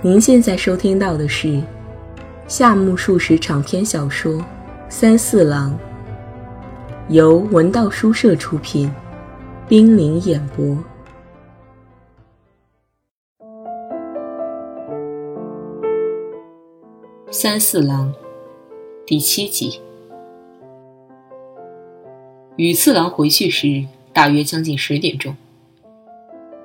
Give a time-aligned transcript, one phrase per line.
[0.00, 1.60] 您现在收听到的是
[2.46, 4.34] 夏目漱石长篇小说
[4.88, 5.72] 《三四郎》，
[7.12, 8.88] 由文道书社出品，
[9.66, 10.78] 冰凌演播。
[17.32, 18.14] 三四郎
[19.04, 19.80] 第七集。
[22.54, 25.36] 羽次郎回去时，大约将近十点钟。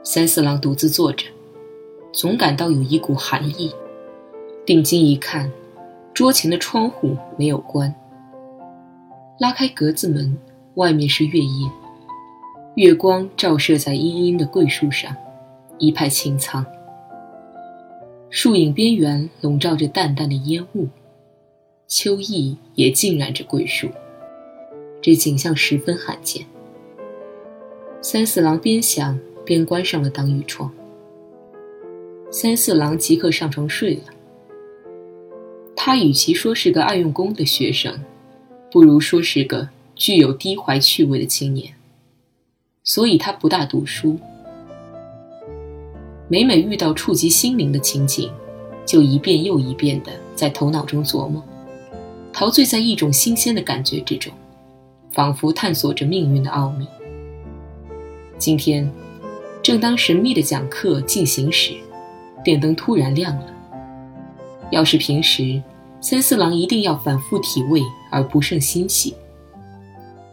[0.04, 1.26] 三四郎独自坐着。
[2.14, 3.74] 总感到有一股寒意，
[4.68, 5.52] 定睛一看，
[6.14, 7.94] 桌前的窗户没有关。
[9.40, 10.38] 拉开格子门，
[10.76, 11.72] 外面是月夜，
[12.76, 15.16] 月光照射在阴阴的桂树上，
[15.80, 16.64] 一派清苍。
[18.30, 20.88] 树影边缘笼罩着淡淡的烟雾，
[21.88, 23.90] 秋意也浸染着桂树，
[25.02, 26.46] 这景象十分罕见。
[28.02, 30.72] 三四郎边想边关上了挡雨窗。
[32.36, 34.02] 三四郎即刻上床睡了。
[35.76, 38.04] 他与其说是个爱用功的学生，
[38.72, 41.72] 不如说是个具有低怀趣味的青年。
[42.84, 44.18] 所以他不大读书，
[46.28, 48.32] 每每遇到触及心灵的情景，
[48.84, 51.44] 就一遍又一遍地在头脑中琢磨，
[52.34, 54.34] 陶醉在一种新鲜的感觉之中，
[55.12, 56.88] 仿佛探索着命运的奥秘。
[58.40, 58.92] 今天，
[59.62, 61.76] 正当神秘的讲课进行时。
[62.44, 63.54] 电灯突然亮了。
[64.72, 65.62] 要是平时，
[66.02, 69.16] 三四郎一定要反复体味而不胜欣喜。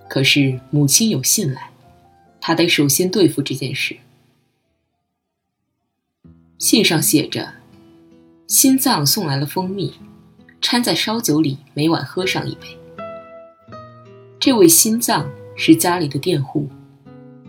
[0.08, 1.70] 可是母亲有信来，
[2.40, 3.96] 他得首先对付这件事。
[6.58, 7.54] 信上写着
[8.48, 9.94] ：“心脏送来了蜂蜜，
[10.60, 12.76] 掺在烧酒里，每晚喝上一杯。”
[14.40, 16.68] 这位心脏是家里的佃户，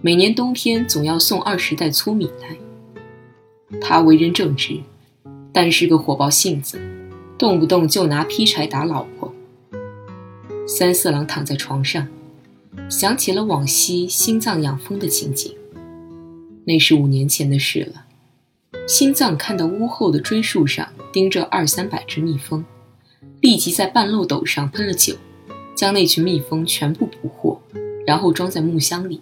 [0.01, 2.55] 每年冬天总要送二十袋粗米来。
[3.79, 4.79] 他为人正直，
[5.53, 6.79] 但是个火爆性子，
[7.37, 9.33] 动不动就拿劈柴打老婆。
[10.67, 12.07] 三四郎躺在床上，
[12.89, 15.53] 想起了往昔心脏养蜂的情景。
[16.65, 18.05] 那是五年前的事了。
[18.87, 22.63] 心脏看到屋后的锥树上钉着二三百只蜜蜂，
[23.41, 25.15] 立即在半漏斗上喷了酒，
[25.75, 27.61] 将那群蜜蜂全部捕获，
[28.05, 29.21] 然后装在木箱里，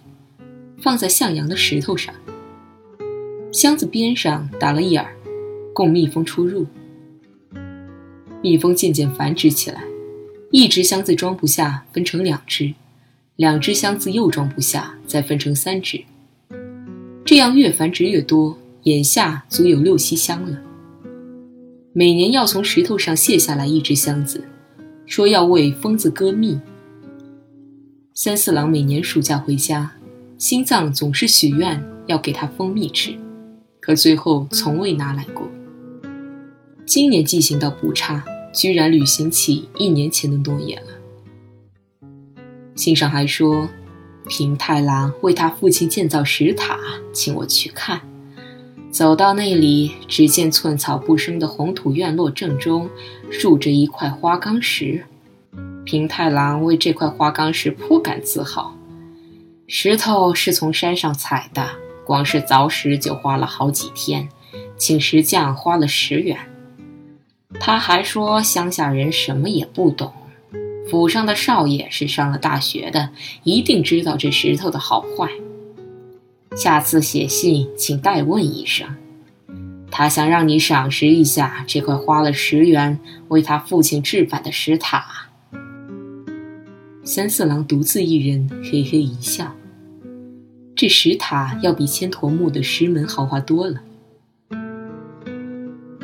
[0.80, 2.14] 放在向阳的石头上。
[3.52, 5.12] 箱子边上打了一耳，
[5.72, 6.64] 供蜜蜂出入。
[8.42, 9.82] 蜜蜂渐渐繁殖起来，
[10.52, 12.74] 一只箱子装不下，分成两只；
[13.34, 16.00] 两只箱子又装不下，再分成三只。
[17.24, 20.56] 这样越繁殖越多，眼下足有六七箱了。
[21.92, 24.44] 每年要从石头上卸下来一只箱子，
[25.06, 26.58] 说要为蜂子割蜜。
[28.14, 29.90] 三四郎每年暑假回家，
[30.38, 33.12] 心脏总是许愿要给他蜂蜜吃。
[33.80, 35.48] 可最后从未拿来过。
[36.86, 40.88] 今年记性倒不差，居然履行起一年前的诺言了。
[42.74, 43.68] 信上还说，
[44.28, 46.78] 平太郎为他父亲建造石塔，
[47.12, 48.00] 请我去看。
[48.90, 52.90] 走到那里，只见寸草不生的红土院落正中，
[53.30, 55.04] 竖着一块花岗石。
[55.84, 58.76] 平太郎为这块花岗石颇感自豪，
[59.68, 61.68] 石头是从山上采的。
[62.10, 64.28] 光是凿石就花了好几天，
[64.76, 66.36] 请石匠花了十元。
[67.60, 70.12] 他还说乡下人什么也不懂，
[70.90, 73.10] 府上的少爷是上了大学的，
[73.44, 75.28] 一定知道这石头的好坏。
[76.56, 78.88] 下次写信请代问一声，
[79.88, 82.98] 他想让你赏识一下这块花了十元
[83.28, 85.28] 为他父亲置办的石塔。
[87.04, 89.54] 三四郎独自一人，嘿嘿一笑。
[90.80, 93.82] 这石塔要比千陀木的石门豪华多了。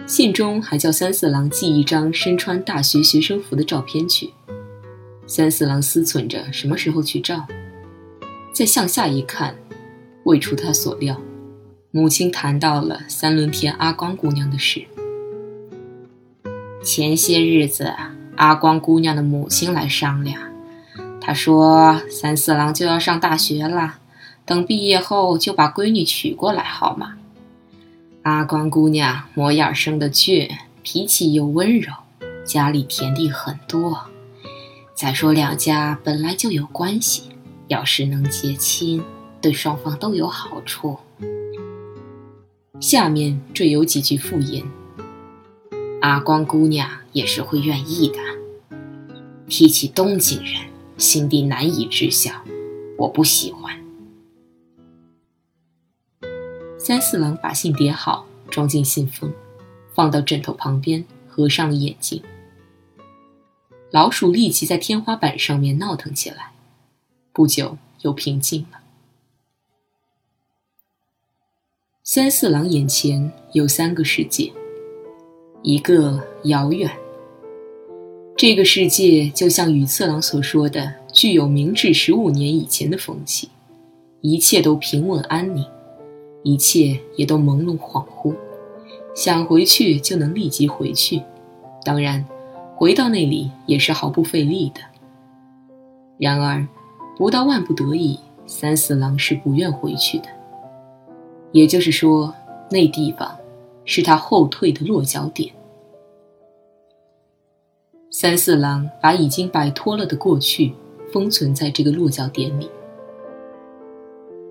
[0.07, 4.35] 信中还叫三四郎寄一张身穿大学学生服的照片去。
[5.27, 7.47] 三四郎思忖着什么时候去照，
[8.53, 9.57] 再向下一看，
[10.25, 11.19] 未出他所料，
[11.91, 14.85] 母亲谈到了三轮田阿光姑娘的事。
[16.85, 17.95] 前些日子，
[18.37, 20.39] 阿光姑娘的母亲来商量，
[21.19, 24.01] 她说三四郎就要上大学了。
[24.47, 27.19] 等毕业后就把闺女娶过来，好吗？
[28.23, 30.49] 阿光姑娘模样生得俊，
[30.83, 31.93] 脾气又温柔，
[32.45, 34.07] 家里田地很多。
[34.95, 37.25] 再说两家本来就有关系，
[37.67, 39.03] 要是能结亲，
[39.41, 40.97] 对双方都有好处。
[42.79, 44.65] 下面缀有几句附言：
[46.03, 48.19] 阿光姑娘也是会愿意的。
[49.49, 50.63] 提起东京人，
[50.99, 52.33] 心地难以知晓，
[52.97, 53.86] 我不喜欢。
[56.87, 59.33] 三四郎把信叠好，装进信封，
[59.93, 62.23] 放到枕头旁边，合上了眼睛。
[63.91, 66.53] 老鼠立即在天花板上面闹腾起来，
[67.33, 68.79] 不久又平静了。
[72.05, 74.53] 三四郎眼前有三个世界，
[75.65, 76.89] 一个遥远。
[78.37, 83.49] 这个世界就像羽次郎所说的，具有明治十五年以前的风气，
[84.21, 85.67] 一切都平稳安宁，
[86.47, 88.33] 一切也都朦胧恍惚，
[89.17, 91.21] 想回去就能立即回去。
[91.85, 92.25] 当然。
[92.79, 94.83] 回到那里也是毫不费力的。
[96.19, 96.69] 然而，
[97.17, 100.27] 不到万不得已，三四郎是不愿回去的。
[101.53, 102.35] 也就是说，
[102.71, 103.35] 那地方
[103.87, 105.51] 是他后退的落脚点。
[108.11, 110.75] 三四郎把已经摆脱了的过去
[111.11, 112.69] 封存在这个落脚点里。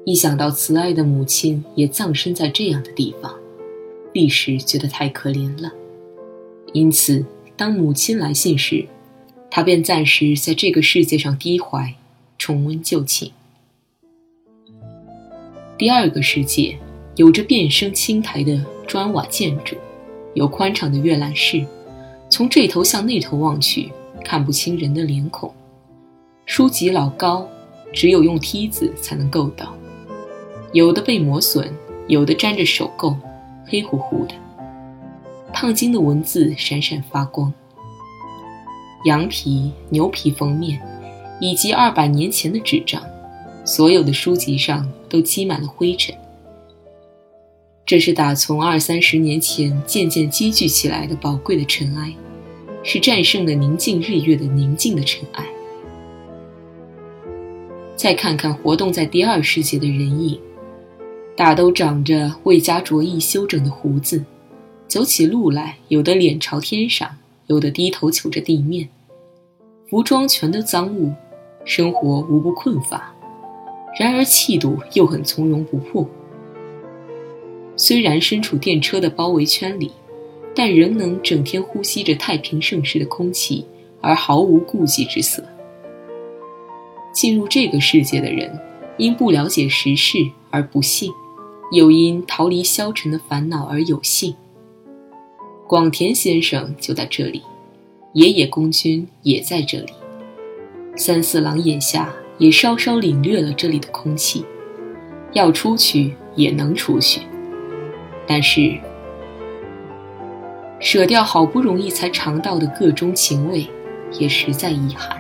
[0.06, 3.34] 一想到慈爱的母亲也葬身在这样的地方，
[4.14, 5.72] 立时觉得太可怜了，
[6.74, 7.26] 因此。
[7.58, 8.86] 当母亲来信时，
[9.50, 11.96] 他便暂时在这个世界上低怀，
[12.38, 13.32] 重温旧情。
[15.78, 16.78] 第二个世界
[17.16, 19.78] 有着变声青苔的砖瓦建筑，
[20.34, 21.66] 有宽敞的阅览室，
[22.30, 23.90] 从这头向那头望去，
[24.22, 25.50] 看不清人的脸孔。
[26.46, 27.48] 书籍老高，
[27.94, 29.74] 只有用梯子才能够到，
[30.76, 31.72] 有的被磨损，
[32.06, 33.16] 有的沾着手垢，
[33.66, 34.36] 黑乎乎的。
[35.54, 37.52] 烫金的文字闪闪发光。
[39.06, 40.78] 羊皮、牛皮封面，
[41.40, 43.02] 以及二百年前的纸张，
[43.64, 46.14] 所有的书籍上都积满了灰尘。
[47.86, 52.14] 这是打从二三十年前渐渐积聚起来的宝贵的尘埃，
[52.84, 55.46] 是战胜了宁静日月的宁静的尘埃。
[57.96, 60.38] 再看看活动在第二世界的人影，
[61.36, 64.24] 大都长着未加着意修整的胡子。
[64.88, 67.18] 走起路来，有的脸朝天上，
[67.48, 68.88] 有的低头瞅着地面，
[69.90, 71.12] 服装全都脏污，
[71.66, 73.14] 生活无不困乏，
[74.00, 76.08] 然而气度又很从容不迫。
[77.76, 79.92] 虽然身处电车的包围圈里，
[80.56, 83.66] 但仍能整天呼吸着太平盛世的空气，
[84.00, 85.44] 而毫无顾忌之色。
[87.12, 88.58] 进入这个世界的人，
[88.98, 90.20] 因不了解时事
[90.52, 91.12] 而不幸，
[91.72, 94.36] 又因逃离消沉的烦恼而有幸。
[95.68, 97.42] 广田先生就在这里，
[98.14, 99.94] 野野公君也在这里，
[100.96, 104.46] 三四郎眼下也稍稍领略了这里的空气，
[105.34, 107.22] 要出去也能出去，
[108.28, 108.78] 但是
[110.80, 113.68] 舍掉好不容易才尝到的各中情味，
[114.20, 115.20] 也实在遗憾。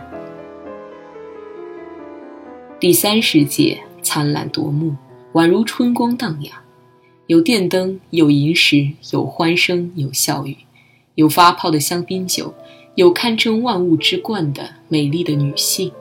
[2.80, 4.94] 第三世界灿烂夺目，
[5.36, 6.54] 宛如春光荡漾。
[7.28, 10.56] 有电灯，有银石，有欢声，有笑语，
[11.16, 12.54] 有发泡的香槟酒，
[12.96, 15.92] 有堪称万物之冠的美丽的女性。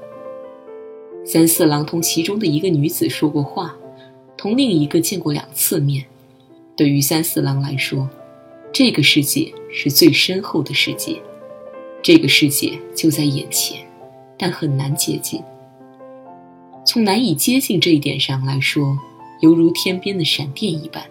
[1.25, 3.75] 三四郎同其中的一个女子说过话，
[4.37, 6.05] 同另一个见过两次面。
[6.77, 8.09] 对于三四郎来说，
[8.73, 11.21] 这个世界是最深厚的世界，
[12.01, 13.85] 这个世界就在眼前，
[14.39, 15.43] 但很难接近。
[16.87, 18.97] 从难以接近这一点上来说，
[19.45, 21.05] 犹如天边的闪电一般。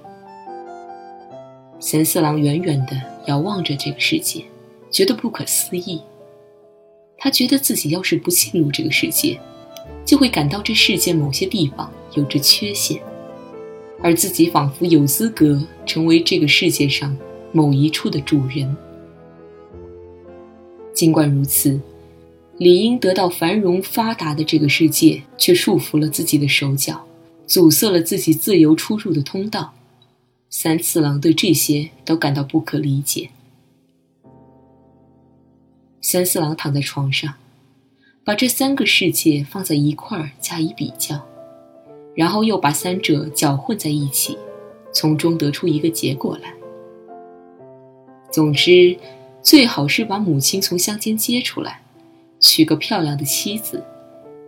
[1.79, 4.43] 三四郎远远地遥望着这个世界，
[4.89, 6.01] 觉得不可思议。
[7.15, 9.39] 他觉得自己要是不进入这个世界，
[10.03, 12.99] 就会感到这世界某些地方有着缺陷，
[14.01, 17.15] 而自己仿佛有资格成为这个世界上
[17.51, 18.75] 某一处的主人。
[20.91, 21.79] 尽管如此，
[22.57, 27.05] 理应得到繁荣发达的这个世界，却束缚了自己的手脚，
[27.45, 29.73] 阻塞了自己自由出入的通道。
[30.49, 33.31] 三次郎对这些都感到不可理解。
[35.99, 37.33] 三四郎躺在床上，
[38.23, 41.19] 把这三个世界放在一块儿加以比较，
[42.13, 44.37] 然后又把三者搅混在一起，
[44.93, 46.53] 从中得出一个结果来。
[48.31, 48.95] 总之，
[49.41, 51.81] 最好是把母亲从乡间接出来，
[52.39, 53.83] 娶个漂亮的妻子，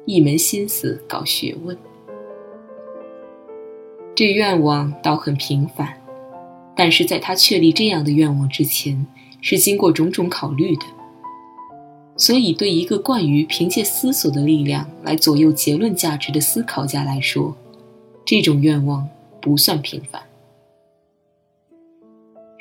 [0.05, 1.75] 一门心思搞学问。
[4.15, 5.93] 这愿望倒很平凡，
[6.73, 9.05] 但是在他确立这样的愿望之前，
[9.41, 10.85] 是经过种种考虑的。
[12.15, 17.53] 所以，对一个惯于凭借思索的力量来左右结论价值的思考家来说，
[18.23, 19.05] 这种愿望
[19.41, 20.21] 不算平凡。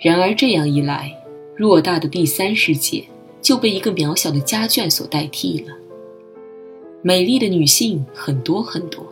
[0.02, 1.16] 然而，这样一来，
[1.56, 3.04] 偌大的第三世界
[3.40, 5.73] 就被一个渺小的家眷所代替了。
[7.00, 9.06] 美丽的女性很多很多。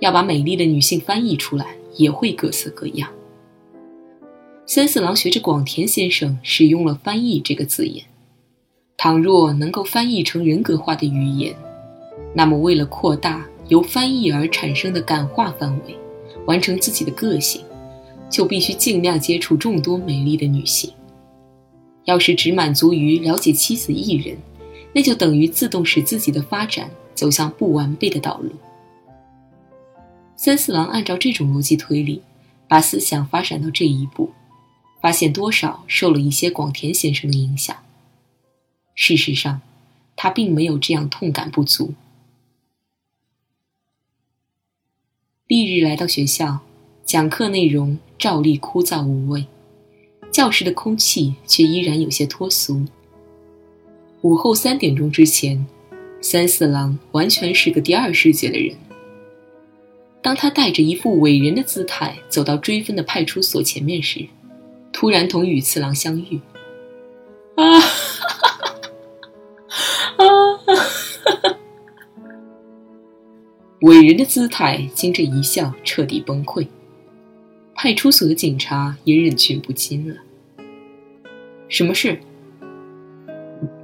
[0.00, 3.08] 要把美丽的女性翻译出来，也会各色各样。
[4.66, 8.04] 三四郎学着广田先生使用了“翻译”这个字眼。
[8.96, 11.54] 倘若能够翻译成人格化的语言，
[12.34, 15.96] 那么为了扩大由翻译而产生的感化范围，
[16.46, 17.62] 完成自己的个性，
[18.30, 20.92] 就必须尽量接触众多美丽的女性。
[22.04, 24.36] 要是只满足于了解妻子一人，
[24.92, 28.50] 那就等于自动使自己的发展走向不完备的道路。
[30.42, 32.22] 三四郎按照这种逻辑推理，
[32.66, 34.30] 把思想发展到这一步，
[34.98, 37.76] 发现多少受了一些广田先生的影响。
[38.94, 39.60] 事实上，
[40.16, 41.92] 他并没有这样痛感不足。
[45.46, 46.60] 翌日来到学校，
[47.04, 49.44] 讲课内容照例枯燥无味，
[50.32, 52.86] 教室的空气却依然有些脱俗。
[54.22, 55.66] 午后三点钟之前，
[56.22, 58.74] 三四郎完全是个第二世界的人。
[60.22, 64.26] 当他带着一副伟人的姿态走到追分的派出所前面时，
[64.92, 66.40] 突然同羽次郎相遇。
[67.56, 67.78] 啊！
[70.16, 70.24] 啊！
[73.80, 76.66] 伟人的姿态经这一笑彻底崩溃，
[77.74, 80.14] 派出所的警察也忍俊不禁了。
[81.68, 82.20] 什么事？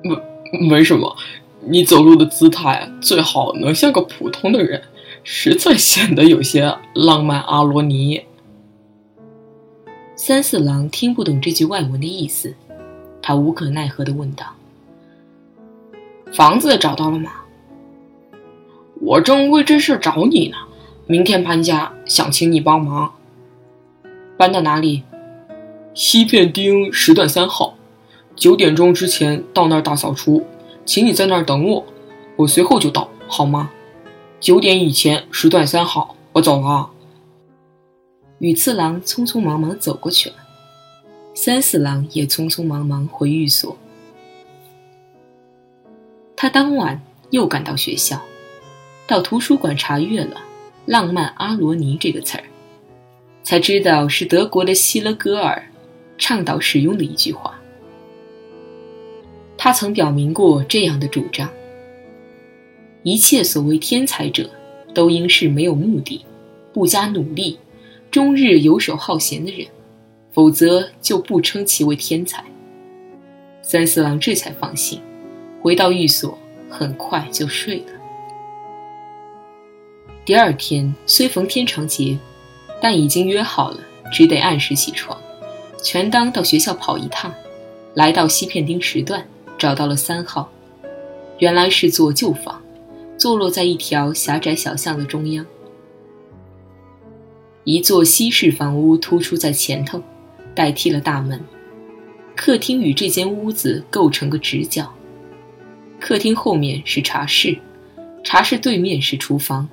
[0.03, 1.17] 没没什么，
[1.61, 4.83] 你走路的姿态最好能像个普通的人。
[5.29, 8.23] 实在显得有些浪漫阿罗尼。
[10.15, 12.55] 三四郎听不懂这句外文的意思，
[13.21, 14.47] 他无可奈何的问道
[16.33, 17.33] ：“房子找到了吗？
[19.01, 20.57] 我正为这事找你呢。
[21.09, 23.13] 明天搬家，想请你帮忙。
[24.37, 25.03] 搬到哪里？
[25.93, 27.75] 西片町十段三号，
[28.37, 30.47] 九点钟之前到那儿大扫除，
[30.85, 31.85] 请你在那儿等我，
[32.37, 33.73] 我随后就到，好吗？”
[34.39, 36.91] 九点以前，时段三号，我走了。
[38.39, 40.37] 羽次郎匆匆忙忙走过去了，
[41.35, 43.77] 三四郎也匆匆忙忙回寓所。
[46.37, 47.01] 他当晚
[47.31, 48.21] 又赶到学校，
[49.07, 50.37] 到图书馆查阅了
[50.85, 52.45] “浪漫阿罗尼”这个词儿，
[53.43, 55.67] 才知道是德国的希勒格尔
[56.19, 57.59] 倡导使用的一句话。
[59.57, 61.49] 他曾表明过这样的主张。
[63.07, 64.51] 一切所谓天才者，
[64.93, 66.25] 都应是没有目的、
[66.73, 67.57] 不加努力、
[68.11, 69.65] 终日游手好闲的人，
[70.33, 72.43] 否则就不称其为天才。
[73.63, 75.01] 三四郎这才放心，
[75.63, 76.37] 回到寓所，
[76.69, 77.93] 很快就睡了。
[80.25, 82.19] 第二天虽逢天长节，
[82.83, 83.79] 但已经约好了，
[84.13, 85.17] 只得按时起床，
[85.81, 87.33] 全当到学校跑一趟。
[87.95, 89.25] 来到西片町时段，
[89.57, 90.51] 找到了三号，
[91.39, 92.61] 原来是座旧房。
[93.19, 95.45] 坐落在一条狭窄小巷的中央，
[97.65, 100.03] 一座西式房屋突出在前头，
[100.55, 101.43] 代替了大门。
[102.35, 104.93] 客厅与这间屋子构成个直角。
[105.99, 107.57] 客厅后面是茶室，
[108.23, 109.67] 茶室对面是厨房，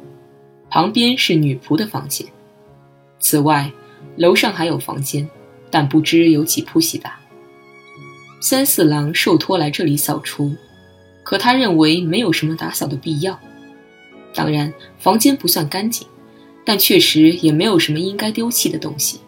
[0.69, 2.25] 旁边是女仆的房间。
[3.19, 3.69] 此外，
[4.15, 5.29] 楼上还有房间，
[5.69, 7.19] 但不知有几铺席大。
[8.39, 10.55] 三四郎受托来这里扫除。
[11.23, 13.39] 可他认为没有什么打扫的必要。
[14.33, 16.07] 当然，房间不算干净，
[16.65, 19.19] 但确实也没有什么应该丢弃的东西。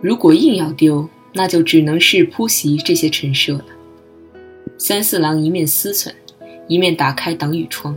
[0.00, 3.66] 如果硬要丢，那就只能是铺席这些陈设了。
[4.78, 6.12] 三四郎一面思忖，
[6.66, 7.96] 一面打开挡雨窗，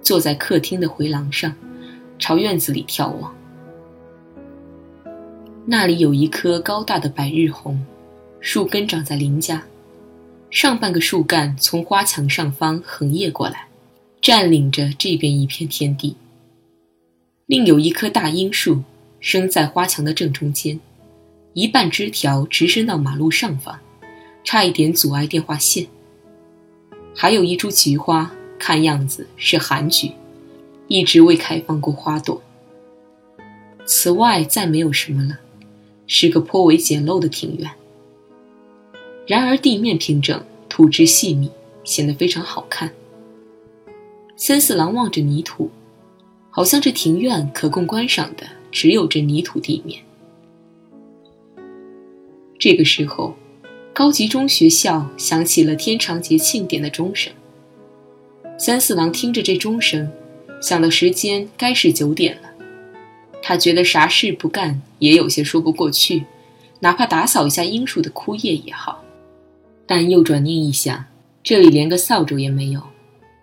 [0.00, 1.52] 坐在客厅的回廊上，
[2.18, 3.34] 朝院子里眺望。
[5.66, 7.84] 那里有一棵高大的百日红，
[8.40, 9.62] 树根长在邻家。
[10.50, 13.68] 上半个树干从花墙上方横越过来，
[14.22, 16.16] 占领着这边一片天地。
[17.46, 18.82] 另有一棵大樱树，
[19.20, 20.80] 生在花墙的正中间，
[21.52, 23.78] 一半枝条直伸到马路上方，
[24.42, 25.86] 差一点阻碍电话线。
[27.14, 30.12] 还有一株菊花，看样子是寒菊，
[30.86, 32.40] 一直未开放过花朵。
[33.84, 35.38] 此外再没有什么了，
[36.06, 37.70] 是个颇为简陋的庭院。
[39.28, 41.50] 然而地面平整，土质细密，
[41.84, 42.90] 显得非常好看。
[44.36, 45.70] 三四郎望着泥土，
[46.48, 50.00] 好像这庭院可供观赏的只有这泥土地面。
[52.58, 53.34] 这个时候，
[53.92, 57.30] 高级中学校响起了天长节庆典的钟声。
[58.56, 60.10] 三四郎听着这钟声，
[60.62, 62.48] 想到时间该是九点了，
[63.42, 66.24] 他觉得啥事不干也有些说不过去，
[66.80, 69.04] 哪怕打扫一下樱树的枯叶也好。
[69.88, 71.06] 但又转念一想，
[71.42, 72.82] 这里连个扫帚也没有，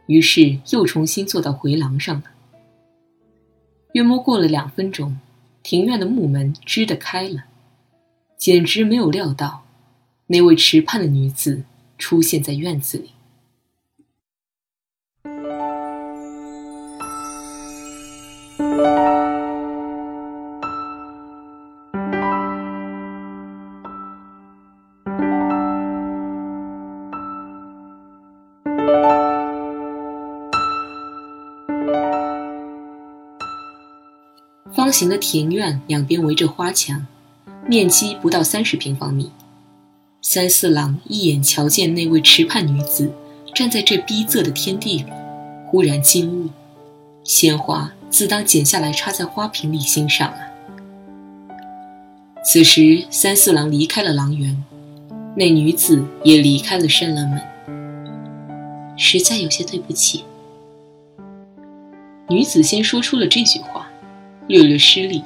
[0.05, 2.25] 于是又重新坐到回廊上了。
[3.93, 5.17] 约摸过了两分钟，
[5.63, 7.45] 庭院的木门吱地开了，
[8.37, 9.65] 简直没有料到，
[10.27, 11.63] 那位池畔的女子
[11.97, 13.09] 出现在院子里。
[34.95, 37.05] 形的庭院两边围着花墙，
[37.67, 39.29] 面积不到三十平方米。
[40.21, 43.11] 三四郎一眼瞧见那位池畔女子
[43.53, 45.05] 站在这逼仄的天地里，
[45.67, 46.49] 忽然惊悟：
[47.25, 50.39] 鲜花自当剪下来插在花瓶里欣赏啊！
[52.45, 54.63] 此时，三四郎离开了狼园，
[55.35, 57.41] 那女子也离开了深蓝门。
[58.95, 60.23] 实在有些对不起。
[62.29, 63.89] 女子先说出了这句话。
[64.47, 65.23] 略略失礼，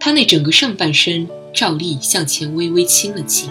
[0.00, 3.50] 他那整个上半身照例向前微微倾了倾，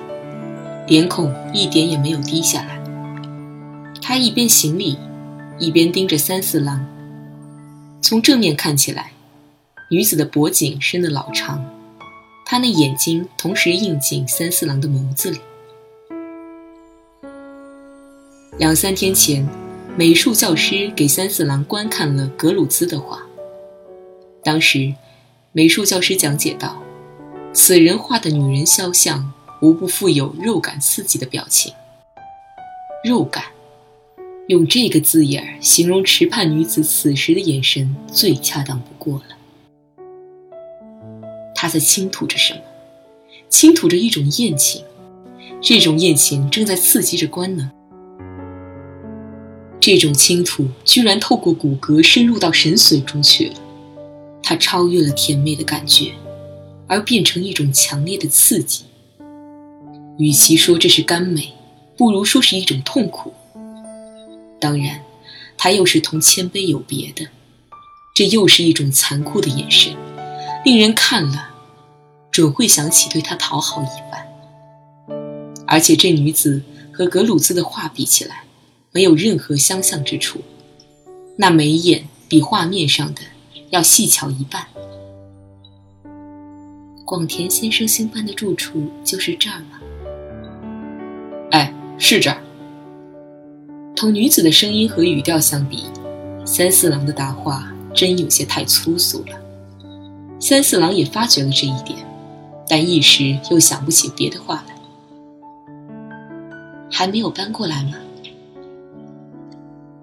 [0.88, 2.81] 脸孔一点也没有低下来。
[4.01, 4.98] 他一边行礼，
[5.60, 6.83] 一边盯着三四郎。
[8.01, 9.12] 从正面看起来，
[9.91, 11.63] 女子的脖颈伸得老长，
[12.43, 15.39] 她那眼睛同时映进三四郎的眸子里。
[18.57, 19.48] 两三天前，
[19.95, 23.21] 美术教师给三四郎观看了格鲁兹的画。
[24.43, 24.95] 当时，
[25.51, 26.81] 美术教师讲解道
[27.53, 29.31] ：“此人画的女人肖像，
[29.62, 31.71] 无不富有肉感刺激的表情。
[33.03, 33.43] 肉感，
[34.48, 39.25] 用这个字眼形容池畔女子此时的眼神，最恰当不过了。
[41.53, 42.62] 她在倾吐着什么？
[43.48, 44.83] 倾吐着一种艳情，
[45.62, 47.69] 这种艳情正在刺激着官能。
[49.79, 53.53] 这种倾吐居然透过骨骼深入到神髓中去了。”
[54.51, 56.12] 它超越了甜美的感觉，
[56.86, 58.84] 而变成一种强烈的刺激。
[60.17, 61.53] 与其说这是甘美，
[61.96, 63.34] 不如说是一种痛苦。
[64.60, 65.02] 当然，
[65.58, 67.26] 它又是同谦卑有别的。
[68.13, 69.95] 这又是一种残酷的眼神，
[70.65, 71.52] 令人看了，
[72.30, 75.17] 准会想起对他讨好一番。
[75.65, 78.43] 而且这女子和格鲁兹的画比起来，
[78.91, 80.41] 没有任何相像之处。
[81.38, 83.21] 那眉眼比画面上的。
[83.71, 84.65] 要细巧一半。
[87.05, 89.79] 广田先生新搬的住处就是这儿吗？
[91.51, 92.38] 哎，是这儿。
[93.95, 95.86] 同女子的声音和语调相比，
[96.45, 99.38] 三四郎的答话真有些太粗俗了。
[100.39, 101.97] 三四郎也发觉了这一点，
[102.67, 104.75] 但一时又想不起别的话来。
[106.89, 107.93] 还没有搬过来吗？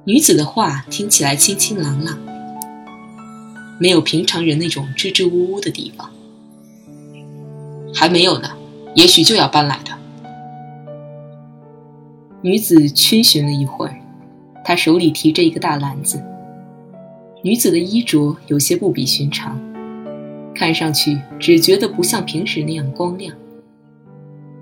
[0.04, 2.18] 女子的话听起来清清朗朗。
[3.79, 6.11] 没有平常人那种支支吾吾的地方，
[7.95, 8.51] 还没有呢，
[8.95, 9.93] 也许就要搬来的。
[12.43, 13.97] 女子逡巡了一会儿，
[14.64, 16.23] 她手里提着一个大篮子。
[17.43, 19.61] 女子的衣着有些不比寻常，
[20.55, 23.33] 看上去只觉得不像平时那样光亮。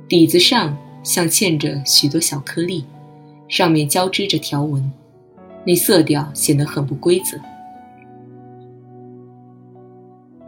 [0.08, 2.84] 底子上像嵌着许多小颗粒，
[3.48, 4.92] 上面交织着条纹，
[5.64, 7.38] 那色调显得很不规则。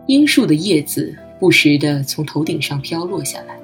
[0.08, 3.60] 樱树的叶子不时地从头顶上飘落下来，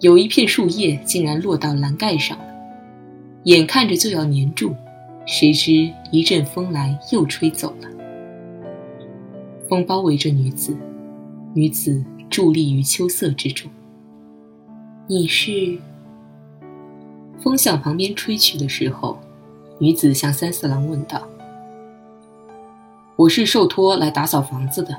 [0.00, 2.44] 有一片树叶竟然落到栏盖上了，
[3.44, 4.74] 眼看着就要粘住，
[5.26, 7.88] 谁知一阵风来又吹走了。
[9.68, 10.74] 风包围着女子，
[11.52, 13.70] 女子伫立于秋色之中。
[15.06, 15.78] 你是？
[17.40, 19.18] 风向旁边吹去的时候，
[19.78, 21.20] 女子向三四郎问道
[23.16, 24.96] ：“我是受托来打扫房子的。”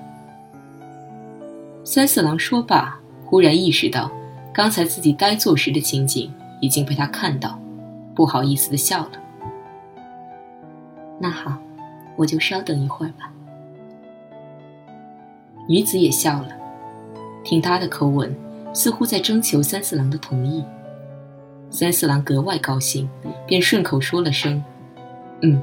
[1.85, 4.09] 三四郎说罢，忽然意识到
[4.53, 7.59] 刚才自己呆坐时的情景已经被他看到，
[8.15, 9.11] 不好意思的笑了。
[11.19, 11.57] 那好，
[12.15, 13.31] 我就稍等一会儿吧。
[15.67, 16.49] 女子也笑了，
[17.43, 18.33] 听她的口吻，
[18.73, 20.63] 似乎在征求三四郎的同意。
[21.69, 23.09] 三四郎格外高兴，
[23.45, 24.63] 便顺口说了声
[25.41, 25.61] ：“嗯。”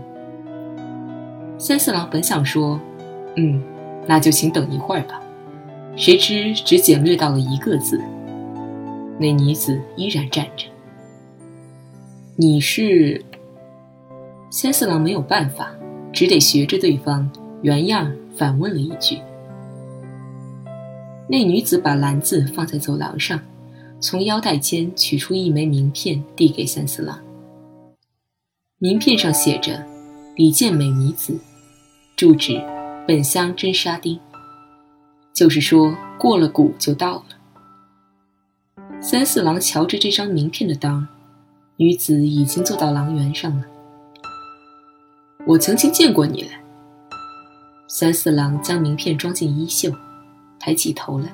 [1.56, 2.78] 三四郎本想说
[3.36, 3.62] ：“嗯，
[4.06, 5.18] 那就请等一会儿吧。”
[6.00, 8.00] 谁知只简略到了一个字。
[9.18, 10.64] 那女子依然站着。
[12.36, 13.22] 你是？
[14.48, 15.70] 三四郎没有办法，
[16.10, 19.18] 只得学着对方原样反问了一句。
[21.28, 23.38] 那女子把篮子放在走廊上，
[24.00, 27.20] 从腰带间取出一枚名片，递给三四郎。
[28.78, 29.84] 名片上写着
[30.34, 31.38] ：“李健美女子，
[32.16, 32.58] 住址
[33.06, 34.18] 本乡真沙町。”
[35.40, 37.24] 就是说，过了谷就到了。
[39.00, 41.08] 三四郎瞧着这张名片的当，
[41.76, 43.64] 女子已经坐到廊垣上了。
[45.46, 46.60] 我曾经见过你来。
[47.88, 49.90] 三四郎将名片装进衣袖，
[50.58, 51.32] 抬起头来。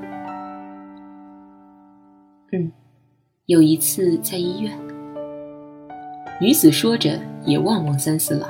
[2.53, 2.71] 嗯，
[3.47, 4.79] 有一次在医院。
[6.41, 8.49] 女子说着，也望望三四郎。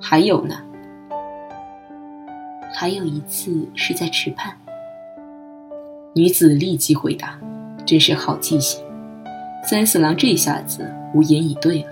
[0.00, 0.56] 还有呢？
[2.80, 4.56] 还有一次是在池畔。
[6.14, 7.38] 女子立即回答
[7.84, 8.82] ：“真是好记性。”
[9.68, 11.88] 三四郎这下子无言以对了。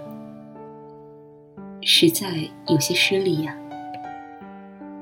[1.83, 3.55] 实在有些失礼呀。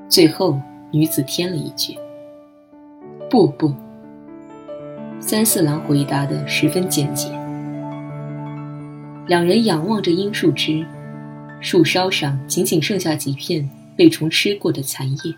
[0.09, 0.59] 最后，
[0.91, 1.97] 女子添了一句
[3.31, 3.73] ：“不不。”
[5.21, 7.29] 三四郎回答的十分简洁。
[9.25, 10.85] 两人仰望着樱树枝，
[11.61, 15.33] 树梢上仅仅剩下几片被虫吃过的残叶。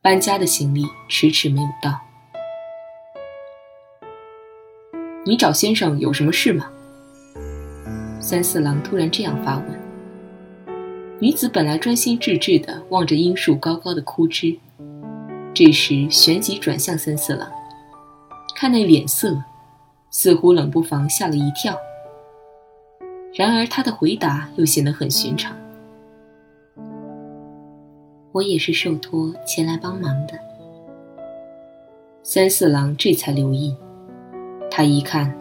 [0.00, 2.00] 搬家的行李迟迟没有到。
[5.26, 6.70] 你找先生有什么事吗？
[8.20, 9.66] 三四郎突然这样发问。
[11.18, 14.56] 女子本来专心致志地望着樱树高高的枯枝，
[15.52, 17.50] 这时旋即转向三四郎，
[18.54, 19.36] 看那脸色，
[20.10, 21.76] 似乎冷不防吓了一跳。
[23.34, 25.57] 然而他的回答又显得很寻常。
[28.38, 30.38] 我也是受托前来帮忙的。
[32.22, 33.74] 三四郎这才留意，
[34.70, 35.36] 他一看，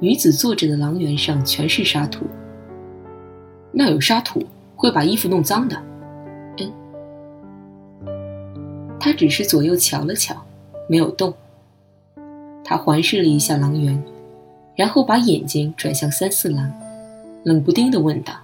[0.00, 2.26] 女子坐着的廊垣上全是沙土。
[3.72, 4.42] 那有沙土。
[4.74, 5.80] 会把衣服弄脏的。
[6.58, 6.72] 嗯，
[8.98, 10.44] 他只是左右瞧了瞧，
[10.88, 11.32] 没有动。
[12.64, 14.02] 他环视了一下狼园，
[14.74, 16.68] 然后把眼睛转向三四郎，
[17.44, 18.34] 冷不丁地问道：“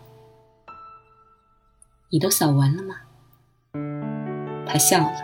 [2.11, 2.94] 你都扫完了吗？”
[4.68, 5.16] 他笑了。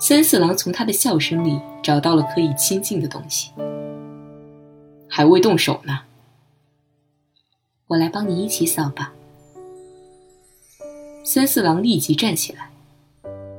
[0.00, 3.52] 三四郎从他的笑声里找到了可以亲近的东西。
[5.08, 6.00] 还未动手呢。
[7.86, 9.12] 我来帮你一起扫吧。
[11.22, 12.68] 三四郎立即站起来，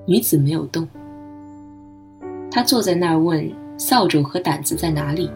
[0.06, 0.88] 女子没有动。
[2.52, 5.32] 他坐在那儿问：“扫帚和掸子在哪里？”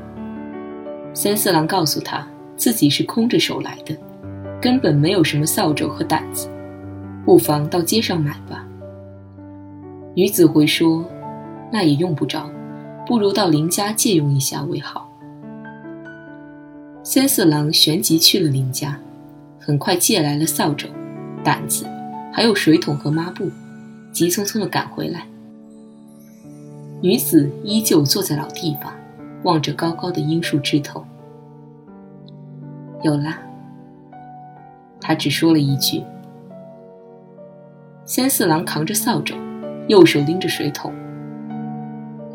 [1.13, 3.97] 三四郎告诉他自己是空着手来的，
[4.61, 6.49] 根本没有什么扫帚和掸子，
[7.25, 8.65] 不妨到街上买吧。
[10.15, 11.05] 女子回说
[11.71, 12.49] ：“那也用不着，
[13.05, 15.09] 不如到邻家借用一下为好。”
[17.03, 18.99] 三四郎旋即去了邻家，
[19.59, 20.89] 很快借来了扫帚、
[21.43, 21.85] 掸子。
[22.31, 23.49] 还有水桶和抹布，
[24.11, 25.25] 急匆匆地赶回来。
[27.01, 28.93] 女子依旧坐在老地方，
[29.43, 31.03] 望着高高的樱树枝头。
[33.01, 33.39] 有啦，
[35.01, 36.03] 他只说了一句。
[38.05, 39.35] 三四郎扛着扫帚，
[39.89, 40.93] 右手拎着水桶。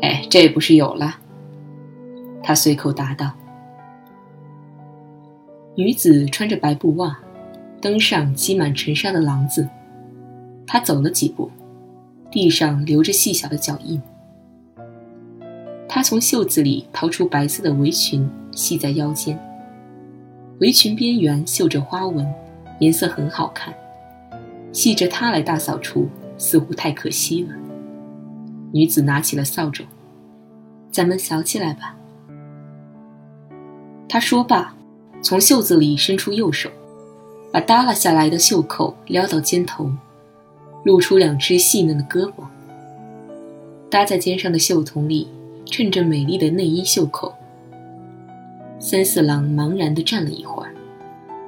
[0.01, 1.15] 哎，这不是有了？
[2.43, 3.31] 他随口答道。
[5.75, 7.17] 女子穿着白布袜，
[7.81, 9.67] 登上积满尘沙的廊子。
[10.67, 11.49] 她走了几步，
[12.29, 14.01] 地上留着细小的脚印。
[15.87, 19.39] 她从袖子里掏出白色的围裙，系在腰间。
[20.59, 22.27] 围裙边缘绣着花纹，
[22.79, 23.73] 颜色很好看。
[24.73, 27.53] 系着它来大扫除，似乎太可惜了。
[28.71, 29.85] 女子拿起了扫帚，
[30.91, 31.95] 咱们扫起来吧。
[34.07, 34.75] 他说罢，
[35.21, 36.69] 从袖子里伸出右手，
[37.51, 39.89] 把耷拉下来的袖口撩到肩头。
[40.83, 42.43] 露出两只细嫩的胳膊，
[43.89, 45.27] 搭在肩上的袖筒里
[45.65, 47.33] 衬着美丽的内衣袖口。
[48.79, 50.71] 三四郎茫然地站了一会儿，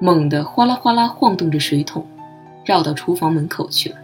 [0.02, 2.04] 猛地哗啦哗啦晃动着水桶，
[2.65, 3.97] 绕到厨房门口去了。